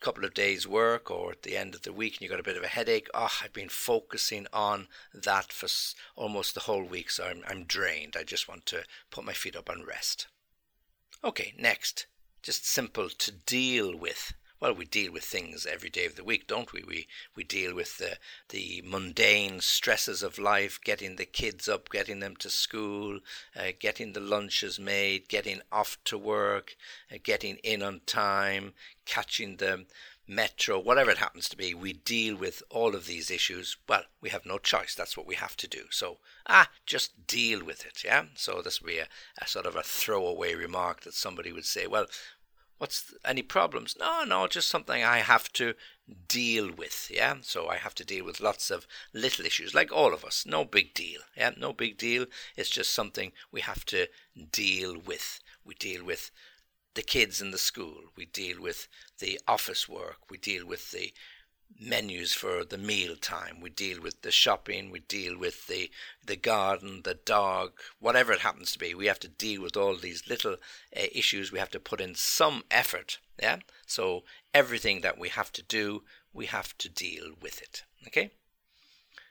couple 0.00 0.24
of 0.24 0.34
days 0.34 0.68
work 0.68 1.10
or 1.10 1.32
at 1.32 1.42
the 1.42 1.56
end 1.56 1.74
of 1.74 1.82
the 1.82 1.92
week 1.92 2.14
and 2.14 2.20
you 2.22 2.28
got 2.28 2.38
a 2.38 2.44
bit 2.44 2.56
of 2.56 2.62
a 2.62 2.68
headache 2.68 3.08
oh 3.14 3.30
i've 3.42 3.52
been 3.52 3.68
focusing 3.68 4.46
on 4.52 4.86
that 5.14 5.52
for 5.52 5.66
almost 6.16 6.54
the 6.54 6.60
whole 6.60 6.84
week 6.84 7.10
so 7.10 7.24
I'm, 7.24 7.42
I'm 7.48 7.64
drained 7.64 8.14
i 8.16 8.22
just 8.22 8.46
want 8.46 8.66
to 8.66 8.84
put 9.10 9.24
my 9.24 9.32
feet 9.32 9.56
up 9.56 9.70
and 9.70 9.86
rest 9.86 10.28
okay 11.24 11.54
next 11.58 12.06
just 12.42 12.66
simple 12.66 13.08
to 13.08 13.32
deal 13.32 13.96
with 13.96 14.34
well, 14.60 14.74
we 14.74 14.84
deal 14.84 15.12
with 15.12 15.24
things 15.24 15.66
every 15.66 15.90
day 15.90 16.06
of 16.06 16.16
the 16.16 16.24
week, 16.24 16.46
don't 16.46 16.72
we? 16.72 16.82
We 16.86 17.06
we 17.34 17.44
deal 17.44 17.74
with 17.74 17.98
the 17.98 18.18
the 18.48 18.82
mundane 18.84 19.60
stresses 19.60 20.22
of 20.22 20.38
life, 20.38 20.80
getting 20.82 21.16
the 21.16 21.26
kids 21.26 21.68
up, 21.68 21.90
getting 21.90 22.20
them 22.20 22.36
to 22.36 22.50
school, 22.50 23.20
uh, 23.54 23.72
getting 23.78 24.12
the 24.12 24.20
lunches 24.20 24.78
made, 24.78 25.28
getting 25.28 25.60
off 25.70 25.98
to 26.04 26.16
work, 26.16 26.76
uh, 27.12 27.18
getting 27.22 27.56
in 27.56 27.82
on 27.82 28.00
time, 28.06 28.72
catching 29.04 29.56
the 29.56 29.86
metro, 30.28 30.78
whatever 30.78 31.10
it 31.10 31.18
happens 31.18 31.48
to 31.48 31.56
be. 31.56 31.74
We 31.74 31.92
deal 31.92 32.36
with 32.36 32.62
all 32.70 32.94
of 32.94 33.06
these 33.06 33.30
issues. 33.30 33.76
Well, 33.88 34.04
we 34.20 34.30
have 34.30 34.44
no 34.44 34.58
choice. 34.58 34.94
That's 34.94 35.16
what 35.16 35.26
we 35.26 35.36
have 35.36 35.56
to 35.58 35.68
do. 35.68 35.84
So, 35.90 36.18
ah, 36.48 36.68
just 36.84 37.26
deal 37.26 37.64
with 37.64 37.86
it. 37.86 38.02
Yeah. 38.04 38.24
So 38.34 38.60
this 38.62 38.80
would 38.80 38.88
be 38.88 38.98
a, 38.98 39.06
a 39.40 39.46
sort 39.46 39.66
of 39.66 39.76
a 39.76 39.82
throwaway 39.82 40.54
remark 40.54 41.02
that 41.02 41.14
somebody 41.14 41.52
would 41.52 41.64
say, 41.66 41.86
well, 41.86 42.06
What's 42.78 43.14
any 43.24 43.42
problems? 43.42 43.96
No, 43.98 44.24
no, 44.24 44.46
just 44.46 44.68
something 44.68 45.02
I 45.02 45.18
have 45.18 45.52
to 45.54 45.74
deal 46.28 46.70
with. 46.70 47.10
Yeah, 47.12 47.36
so 47.40 47.68
I 47.68 47.76
have 47.76 47.94
to 47.96 48.04
deal 48.04 48.24
with 48.24 48.40
lots 48.40 48.70
of 48.70 48.86
little 49.12 49.46
issues, 49.46 49.74
like 49.74 49.90
all 49.90 50.12
of 50.12 50.24
us. 50.24 50.44
No 50.46 50.64
big 50.64 50.92
deal. 50.92 51.22
Yeah, 51.36 51.52
no 51.56 51.72
big 51.72 51.96
deal. 51.96 52.26
It's 52.56 52.70
just 52.70 52.92
something 52.92 53.32
we 53.50 53.62
have 53.62 53.84
to 53.86 54.08
deal 54.52 54.98
with. 54.98 55.40
We 55.64 55.74
deal 55.74 56.04
with 56.04 56.30
the 56.94 57.02
kids 57.02 57.40
in 57.40 57.50
the 57.50 57.58
school. 57.58 58.12
We 58.16 58.26
deal 58.26 58.60
with 58.60 58.88
the 59.18 59.40
office 59.48 59.88
work. 59.88 60.30
We 60.30 60.38
deal 60.38 60.66
with 60.66 60.90
the 60.90 61.12
menus 61.78 62.32
for 62.32 62.64
the 62.64 62.78
meal 62.78 63.16
time. 63.16 63.60
We 63.60 63.70
deal 63.70 64.00
with 64.00 64.22
the 64.22 64.30
shopping, 64.30 64.90
we 64.90 65.00
deal 65.00 65.38
with 65.38 65.66
the 65.66 65.90
the 66.24 66.36
garden, 66.36 67.02
the 67.02 67.14
dog, 67.14 67.72
whatever 68.00 68.32
it 68.32 68.40
happens 68.40 68.72
to 68.72 68.78
be. 68.78 68.94
We 68.94 69.06
have 69.06 69.20
to 69.20 69.28
deal 69.28 69.62
with 69.62 69.76
all 69.76 69.96
these 69.96 70.28
little 70.28 70.54
uh, 70.96 71.06
issues. 71.12 71.52
We 71.52 71.58
have 71.58 71.70
to 71.70 71.80
put 71.80 72.00
in 72.00 72.14
some 72.14 72.64
effort. 72.70 73.18
Yeah. 73.40 73.58
So 73.86 74.24
everything 74.54 75.02
that 75.02 75.18
we 75.18 75.28
have 75.28 75.52
to 75.52 75.62
do, 75.62 76.02
we 76.32 76.46
have 76.46 76.76
to 76.78 76.88
deal 76.88 77.32
with 77.40 77.60
it. 77.62 77.84
Okay. 78.06 78.30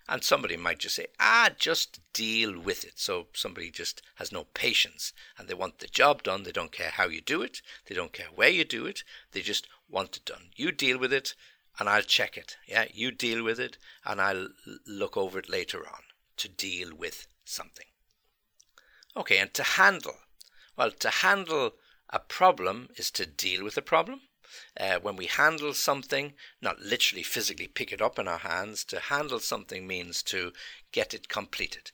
And 0.07 0.23
somebody 0.23 0.55
might 0.55 0.77
just 0.77 0.95
say, 0.95 1.07
ah, 1.19 1.49
just 1.57 1.99
deal 2.13 2.59
with 2.59 2.83
it. 2.83 2.93
So 2.99 3.27
somebody 3.33 3.71
just 3.71 4.03
has 4.15 4.31
no 4.31 4.43
patience 4.53 5.13
and 5.37 5.47
they 5.47 5.55
want 5.55 5.79
the 5.79 5.87
job 5.87 6.21
done. 6.21 6.43
They 6.43 6.51
don't 6.51 6.71
care 6.71 6.91
how 6.91 7.07
you 7.07 7.21
do 7.21 7.41
it. 7.41 7.63
They 7.87 7.95
don't 7.95 8.13
care 8.13 8.27
where 8.33 8.49
you 8.49 8.65
do 8.65 8.85
it. 8.85 9.03
They 9.31 9.41
just 9.41 9.67
want 9.89 10.15
it 10.17 10.25
done. 10.25 10.51
You 10.55 10.71
deal 10.71 10.99
with 10.99 11.11
it 11.11 11.33
and 11.79 11.89
I'll 11.89 12.01
check 12.01 12.37
it. 12.37 12.57
Yeah, 12.67 12.85
you 12.91 13.11
deal 13.11 13.43
with 13.43 13.59
it 13.59 13.77
and 14.05 14.21
I'll 14.21 14.49
look 14.85 15.17
over 15.17 15.39
it 15.39 15.49
later 15.49 15.87
on 15.87 16.01
to 16.37 16.49
deal 16.49 16.95
with 16.95 17.27
something. 17.43 17.85
Okay, 19.17 19.37
and 19.37 19.53
to 19.53 19.63
handle. 19.63 20.17
Well, 20.77 20.91
to 20.91 21.09
handle 21.09 21.75
a 22.09 22.19
problem 22.19 22.89
is 22.97 23.09
to 23.11 23.25
deal 23.25 23.63
with 23.63 23.77
a 23.77 23.81
problem. 23.81 24.21
Uh, 24.79 24.99
when 24.99 25.15
we 25.15 25.25
handle 25.25 25.73
something, 25.73 26.33
not 26.61 26.79
literally 26.79 27.23
physically 27.23 27.67
pick 27.67 27.91
it 27.91 28.01
up 28.01 28.19
in 28.19 28.27
our 28.27 28.39
hands, 28.39 28.83
to 28.85 28.99
handle 28.99 29.39
something 29.39 29.87
means 29.87 30.21
to 30.23 30.53
get 30.91 31.13
it 31.13 31.29
completed. 31.29 31.91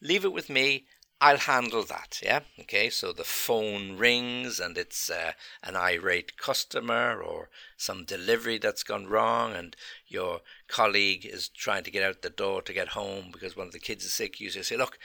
Leave 0.00 0.24
it 0.24 0.32
with 0.32 0.50
me. 0.50 0.86
I'll 1.22 1.38
handle 1.38 1.84
that. 1.84 2.20
Yeah. 2.20 2.40
Okay. 2.62 2.90
So 2.90 3.12
the 3.12 3.22
phone 3.22 3.96
rings 3.96 4.58
and 4.58 4.76
it's 4.76 5.08
uh, 5.08 5.34
an 5.62 5.76
irate 5.76 6.36
customer 6.36 7.22
or 7.22 7.48
some 7.76 8.04
delivery 8.04 8.58
that's 8.58 8.82
gone 8.82 9.06
wrong, 9.06 9.54
and 9.54 9.76
your 10.08 10.40
colleague 10.66 11.24
is 11.24 11.48
trying 11.48 11.84
to 11.84 11.92
get 11.92 12.02
out 12.02 12.22
the 12.22 12.30
door 12.30 12.60
to 12.62 12.72
get 12.72 12.88
home 12.88 13.30
because 13.32 13.56
one 13.56 13.68
of 13.68 13.72
the 13.72 13.78
kids 13.78 14.04
is 14.04 14.12
sick. 14.12 14.40
You 14.40 14.50
say, 14.50 14.76
"Look, 14.76 14.98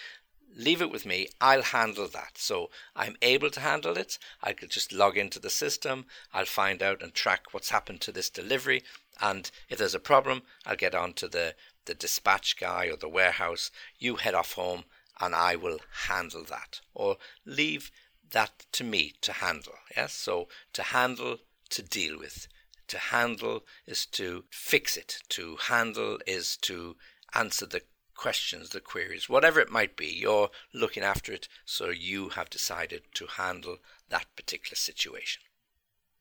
leave 0.56 0.82
it 0.82 0.90
with 0.90 1.06
me. 1.06 1.30
I'll 1.40 1.62
handle 1.62 2.08
that." 2.08 2.40
So 2.40 2.72
I'm 2.96 3.16
able 3.22 3.52
to 3.52 3.60
handle 3.60 3.96
it. 3.96 4.18
I 4.42 4.54
could 4.54 4.72
just 4.72 4.92
log 4.92 5.20
into 5.20 5.40
the 5.40 5.52
system. 5.52 6.08
I'll 6.34 6.46
find 6.46 6.82
out 6.82 7.04
and 7.04 7.14
track 7.14 7.54
what's 7.54 7.70
happened 7.70 8.02
to 8.02 8.12
this 8.12 8.32
delivery, 8.32 8.84
and 9.22 9.52
if 9.70 9.78
there's 9.78 9.94
a 9.94 10.00
problem, 10.00 10.42
I'll 10.66 10.76
get 10.76 10.96
on 10.96 11.14
to 11.14 11.28
the 11.28 11.54
the 11.86 11.94
dispatch 11.94 12.58
guy 12.58 12.88
or 12.88 12.98
the 12.98 13.08
warehouse. 13.08 13.70
You 14.00 14.16
head 14.16 14.34
off 14.34 14.54
home 14.54 14.86
and 15.20 15.36
I 15.36 15.56
will 15.56 15.80
handle 16.08 16.44
that. 16.46 16.82
Or 16.94 17.18
leave 17.46 17.92
that 18.32 18.66
to 18.74 18.84
me 18.84 19.14
to 19.22 19.34
handle. 19.34 19.76
Yes, 19.96 20.14
so 20.14 20.48
to 20.74 20.84
handle, 20.84 21.40
to 21.70 21.82
deal 21.82 22.18
with. 22.18 22.48
To 22.90 22.98
handle 22.98 23.66
is 23.86 24.06
to 24.08 24.46
fix 24.50 24.96
it. 24.96 25.20
To 25.30 25.58
handle 25.58 26.20
is 26.26 26.58
to 26.58 26.96
answer 27.34 27.66
the 27.66 27.82
questions, 28.16 28.70
the 28.70 28.80
queries, 28.80 29.30
whatever 29.30 29.60
it 29.60 29.70
might 29.70 29.96
be. 29.96 30.08
You're 30.08 30.50
looking 30.74 31.04
after 31.04 31.32
it, 31.32 31.48
so 31.66 31.90
you 31.90 32.30
have 32.30 32.50
decided 32.50 33.04
to 33.16 33.28
handle 33.28 33.78
that 34.10 34.26
particular 34.36 34.76
situation. 34.76 35.44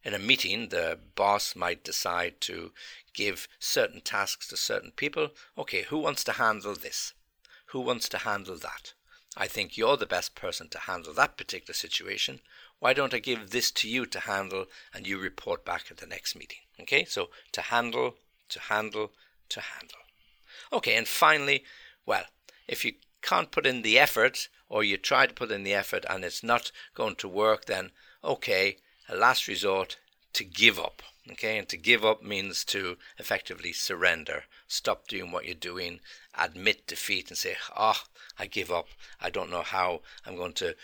In 0.05 0.15
a 0.15 0.19
meeting, 0.19 0.69
the 0.69 0.99
boss 1.17 1.57
might 1.57 1.83
decide 1.83 2.41
to 2.43 2.73
give 3.13 3.49
certain 3.59 4.01
tasks 4.01 4.47
to 4.49 4.57
certain 4.57 4.93
people. 4.93 5.31
Okay, 5.59 5.83
who 5.83 5.99
wants 5.99 6.23
to 6.25 6.33
handle 6.33 6.75
this? 6.75 7.13
Who 7.67 7.81
wants 7.81 8.09
to 8.11 8.19
handle 8.19 8.57
that? 8.59 8.95
I 9.37 9.49
think 9.49 9.77
you're 9.77 9.97
the 9.97 10.07
best 10.07 10.35
person 10.35 10.69
to 10.71 10.79
handle 10.79 11.13
that 11.15 11.37
particular 11.37 11.75
situation. 11.75 12.41
Why 12.79 12.93
don't 12.93 13.13
I 13.13 13.19
give 13.19 13.51
this 13.51 13.71
to 13.73 13.89
you 13.89 14.07
to 14.07 14.21
handle 14.21 14.67
and 14.95 15.07
you 15.07 15.19
report 15.19 15.65
back 15.65 15.91
at 15.91 15.99
the 15.99 16.07
next 16.07 16.35
meeting? 16.37 16.61
Okay, 16.81 17.05
so 17.05 17.29
to 17.53 17.61
handle, 17.63 18.17
to 18.49 18.61
handle, 18.61 19.13
to 19.51 19.61
handle. 19.61 19.99
Okay, 20.73 20.97
and 20.97 21.07
finally, 21.07 21.65
well, 22.07 22.25
if 22.67 22.85
you 22.85 22.95
can't 23.21 23.51
put 23.51 23.67
in 23.67 23.83
the 23.83 23.99
effort 23.99 24.49
or 24.69 24.83
you 24.83 24.97
try 24.97 25.27
to 25.27 25.35
put 25.35 25.51
in 25.51 25.65
the 25.65 25.75
effort 25.75 26.05
and 26.09 26.25
it's 26.25 26.43
not 26.43 26.73
going 26.95 27.17
to 27.17 27.29
work, 27.29 27.67
then 27.67 27.91
okay, 28.25 28.79
a 29.09 29.17
last 29.17 29.49
resort 29.49 29.99
to 30.33 30.45
give 30.45 30.79
up. 30.79 31.03
Okay, 31.33 31.59
and 31.59 31.69
to 31.69 31.77
give 31.77 32.05
up 32.05 32.23
means 32.23 32.65
to 32.67 32.97
effectively 33.19 33.73
surrender, 33.73 34.45
stop 34.69 35.09
doing 35.09 35.33
what 35.33 35.45
you're 35.45 35.55
doing, 35.55 36.01
admit 36.39 36.87
defeat, 36.87 37.29
and 37.29 37.39
say, 37.39 37.57
"Ah, 37.75 38.05
oh, 38.05 38.09
I 38.39 38.47
give 38.47 38.71
up. 38.71 38.89
I 39.21 39.31
don't 39.31 39.51
know 39.51 39.63
how 39.63 40.03
I'm 40.25 40.37
going 40.37 40.53
to 40.55 40.77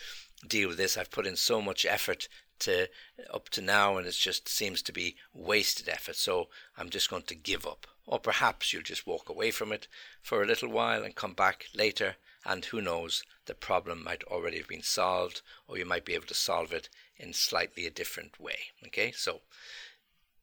deal 0.45 0.69
with 0.69 0.77
this. 0.77 0.97
I've 0.97 1.11
put 1.11 1.27
in 1.27 1.35
so 1.35 1.61
much 1.61 1.85
effort 1.85 2.27
to 2.59 2.89
up 3.33 3.49
to 3.49 3.61
now 3.61 3.97
and 3.97 4.07
it 4.07 4.13
just 4.13 4.47
seems 4.47 4.81
to 4.81 4.93
be 4.93 5.15
wasted 5.33 5.89
effort. 5.89 6.15
So 6.15 6.49
I'm 6.77 6.89
just 6.89 7.09
going 7.09 7.23
to 7.23 7.35
give 7.35 7.65
up. 7.65 7.87
Or 8.05 8.19
perhaps 8.19 8.73
you'll 8.73 8.83
just 8.83 9.07
walk 9.07 9.29
away 9.29 9.51
from 9.51 9.71
it 9.71 9.87
for 10.21 10.41
a 10.41 10.45
little 10.45 10.69
while 10.69 11.03
and 11.03 11.15
come 11.15 11.33
back 11.33 11.65
later 11.73 12.15
and 12.45 12.65
who 12.65 12.81
knows, 12.81 13.23
the 13.45 13.55
problem 13.55 14.03
might 14.03 14.23
already 14.25 14.57
have 14.57 14.67
been 14.67 14.83
solved 14.83 15.41
or 15.67 15.77
you 15.77 15.85
might 15.85 16.05
be 16.05 16.13
able 16.13 16.27
to 16.27 16.33
solve 16.33 16.73
it 16.73 16.89
in 17.17 17.33
slightly 17.33 17.85
a 17.85 17.91
different 17.91 18.39
way. 18.39 18.57
Okay? 18.85 19.11
So 19.11 19.41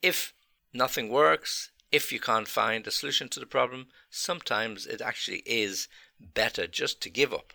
if 0.03 0.33
nothing 0.73 1.09
works, 1.09 1.71
if 1.93 2.13
you 2.13 2.21
can't 2.21 2.49
find 2.49 2.87
a 2.87 2.91
solution 2.91 3.29
to 3.31 3.41
the 3.41 3.47
problem, 3.47 3.89
sometimes 4.11 4.87
it 4.87 5.01
actually 5.01 5.43
is 5.47 5.89
better 6.21 6.67
just 6.67 7.01
to 7.03 7.11
give 7.11 7.33
up, 7.33 7.53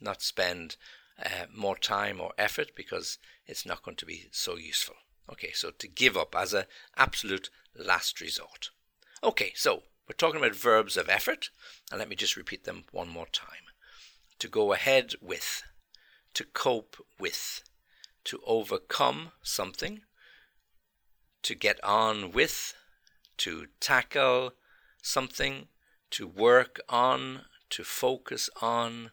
not 0.00 0.22
spend 0.22 0.76
uh, 1.24 1.46
more 1.54 1.76
time 1.76 2.20
or 2.20 2.32
effort 2.36 2.72
because 2.74 3.18
it's 3.46 3.64
not 3.64 3.82
going 3.82 3.96
to 3.96 4.06
be 4.06 4.28
so 4.32 4.56
useful. 4.56 4.96
Okay, 5.30 5.52
so 5.52 5.70
to 5.70 5.88
give 5.88 6.16
up 6.16 6.34
as 6.36 6.52
an 6.52 6.64
absolute 6.96 7.50
last 7.76 8.20
resort. 8.20 8.70
Okay, 9.22 9.52
so 9.54 9.82
we're 10.08 10.14
talking 10.16 10.38
about 10.38 10.54
verbs 10.54 10.96
of 10.96 11.08
effort, 11.08 11.50
and 11.90 11.98
let 11.98 12.08
me 12.08 12.16
just 12.16 12.36
repeat 12.36 12.64
them 12.64 12.84
one 12.92 13.08
more 13.08 13.26
time. 13.26 13.50
To 14.40 14.48
go 14.48 14.72
ahead 14.72 15.14
with, 15.20 15.62
to 16.34 16.44
cope 16.44 16.96
with, 17.18 17.62
to 18.24 18.40
overcome 18.46 19.32
something, 19.42 20.02
to 21.46 21.54
get 21.54 21.78
on 21.84 22.32
with, 22.32 22.74
to 23.36 23.68
tackle 23.78 24.52
something, 25.00 25.68
to 26.10 26.26
work 26.26 26.80
on, 26.88 27.42
to 27.70 27.84
focus 27.84 28.50
on, 28.60 29.12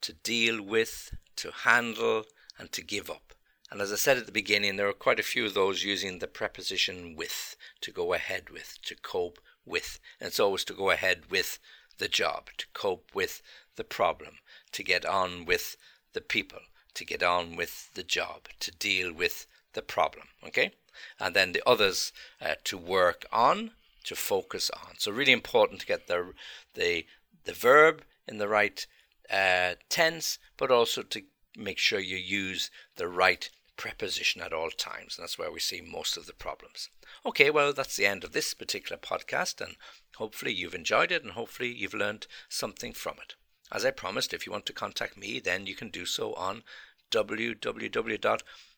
to 0.00 0.12
deal 0.12 0.62
with, 0.62 1.12
to 1.34 1.50
handle, 1.50 2.22
and 2.56 2.70
to 2.70 2.84
give 2.84 3.10
up. 3.10 3.34
And 3.68 3.80
as 3.80 3.92
I 3.92 3.96
said 3.96 4.16
at 4.16 4.26
the 4.26 4.32
beginning, 4.32 4.76
there 4.76 4.86
are 4.86 4.92
quite 4.92 5.18
a 5.18 5.24
few 5.24 5.44
of 5.44 5.54
those 5.54 5.82
using 5.82 6.20
the 6.20 6.28
preposition 6.28 7.16
with, 7.16 7.56
to 7.80 7.90
go 7.90 8.14
ahead 8.14 8.50
with, 8.50 8.78
to 8.84 8.94
cope 8.94 9.40
with. 9.66 9.98
And 10.20 10.26
so 10.26 10.28
it's 10.28 10.40
always 10.40 10.64
to 10.66 10.74
go 10.74 10.90
ahead 10.92 11.32
with 11.32 11.58
the 11.98 12.06
job, 12.06 12.50
to 12.58 12.66
cope 12.74 13.10
with 13.12 13.42
the 13.74 13.82
problem, 13.82 14.34
to 14.70 14.84
get 14.84 15.04
on 15.04 15.46
with 15.46 15.76
the 16.12 16.20
people, 16.20 16.60
to 16.94 17.04
get 17.04 17.24
on 17.24 17.56
with 17.56 17.92
the 17.94 18.04
job, 18.04 18.42
to 18.60 18.70
deal 18.70 19.12
with 19.12 19.48
the 19.72 19.82
problem. 19.82 20.28
Okay? 20.46 20.74
And 21.18 21.34
then 21.34 21.52
the 21.52 21.62
others 21.66 22.12
uh, 22.40 22.54
to 22.64 22.78
work 22.78 23.26
on, 23.32 23.72
to 24.04 24.16
focus 24.16 24.70
on. 24.70 24.94
So 24.98 25.12
really 25.12 25.32
important 25.32 25.80
to 25.80 25.86
get 25.86 26.06
the 26.06 26.32
the 26.74 27.06
the 27.44 27.52
verb 27.52 28.02
in 28.26 28.38
the 28.38 28.48
right 28.48 28.86
uh, 29.30 29.74
tense, 29.88 30.38
but 30.56 30.70
also 30.70 31.02
to 31.02 31.22
make 31.56 31.78
sure 31.78 31.98
you 31.98 32.16
use 32.16 32.70
the 32.96 33.08
right 33.08 33.50
preposition 33.76 34.40
at 34.42 34.52
all 34.52 34.70
times. 34.70 35.16
And 35.16 35.24
that's 35.24 35.38
where 35.38 35.50
we 35.50 35.60
see 35.60 35.80
most 35.80 36.16
of 36.16 36.26
the 36.26 36.32
problems. 36.32 36.88
Okay, 37.26 37.50
well, 37.50 37.72
that's 37.72 37.96
the 37.96 38.06
end 38.06 38.24
of 38.24 38.32
this 38.32 38.54
particular 38.54 38.98
podcast, 38.98 39.60
and 39.60 39.76
hopefully 40.16 40.52
you've 40.52 40.74
enjoyed 40.74 41.10
it 41.10 41.22
and 41.22 41.32
hopefully 41.32 41.72
you've 41.72 41.94
learned 41.94 42.26
something 42.48 42.92
from 42.92 43.16
it. 43.22 43.34
As 43.72 43.84
I 43.84 43.90
promised, 43.90 44.34
if 44.34 44.46
you 44.46 44.52
want 44.52 44.66
to 44.66 44.72
contact 44.72 45.16
me, 45.16 45.40
then 45.40 45.66
you 45.66 45.74
can 45.74 45.88
do 45.88 46.04
so 46.04 46.34
on 46.34 46.62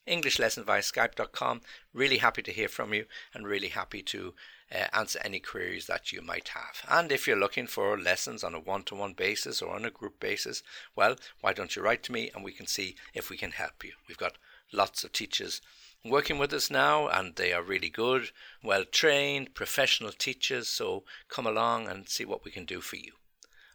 www.englishlessonviaskype.com. 0.06 1.60
Really 1.92 2.18
happy 2.18 2.42
to 2.42 2.52
hear 2.52 2.68
from 2.68 2.94
you 2.94 3.06
and 3.32 3.46
really 3.46 3.68
happy 3.68 4.02
to 4.02 4.34
uh, 4.72 4.86
answer 4.92 5.20
any 5.24 5.40
queries 5.40 5.86
that 5.86 6.12
you 6.12 6.22
might 6.22 6.48
have. 6.48 6.84
And 6.88 7.12
if 7.12 7.26
you're 7.26 7.36
looking 7.36 7.66
for 7.66 7.98
lessons 7.98 8.42
on 8.42 8.54
a 8.54 8.60
one 8.60 8.82
to 8.84 8.94
one 8.94 9.12
basis 9.12 9.62
or 9.62 9.74
on 9.74 9.84
a 9.84 9.90
group 9.90 10.20
basis, 10.20 10.62
well, 10.96 11.16
why 11.40 11.52
don't 11.52 11.76
you 11.76 11.82
write 11.82 12.02
to 12.04 12.12
me 12.12 12.30
and 12.34 12.44
we 12.44 12.52
can 12.52 12.66
see 12.66 12.96
if 13.12 13.30
we 13.30 13.36
can 13.36 13.52
help 13.52 13.84
you? 13.84 13.92
We've 14.08 14.18
got 14.18 14.38
lots 14.72 15.04
of 15.04 15.12
teachers 15.12 15.60
working 16.04 16.38
with 16.38 16.52
us 16.52 16.70
now 16.70 17.08
and 17.08 17.36
they 17.36 17.52
are 17.52 17.62
really 17.62 17.88
good, 17.88 18.30
well 18.62 18.84
trained, 18.84 19.54
professional 19.54 20.12
teachers, 20.12 20.68
so 20.68 21.04
come 21.28 21.46
along 21.46 21.88
and 21.88 22.08
see 22.08 22.24
what 22.24 22.44
we 22.44 22.50
can 22.50 22.64
do 22.64 22.80
for 22.80 22.96
you. 22.96 23.12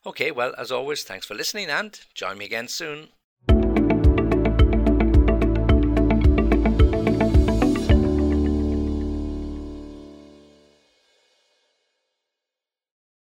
Okay, 0.06 0.32
well, 0.32 0.54
as 0.58 0.72
always, 0.72 1.04
thanks 1.04 1.26
for 1.26 1.36
listening 1.36 1.70
and 1.70 2.00
join 2.13 2.38
me 2.38 2.46
again 2.46 2.68
soon. 2.68 3.10